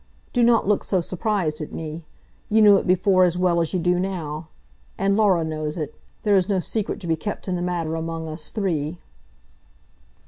Do 0.33 0.41
not 0.41 0.67
look 0.67 0.83
so 0.83 0.99
surprised 0.99 1.61
at 1.61 1.71
me. 1.71 2.07
You 2.49 2.63
knew 2.63 2.77
it 2.77 2.87
before 2.87 3.23
as 3.23 3.37
well 3.37 3.61
as 3.61 3.71
you 3.71 3.79
do 3.79 3.99
now; 3.99 4.47
and 4.97 5.15
Laura 5.15 5.43
knows 5.43 5.77
it. 5.77 5.93
There 6.23 6.35
is 6.35 6.49
no 6.49 6.59
secret 6.59 6.99
to 7.01 7.07
be 7.07 7.15
kept 7.15 7.47
in 7.47 7.55
the 7.55 7.61
matter 7.61 7.93
among 7.93 8.27
us 8.27 8.49
three." 8.49 8.97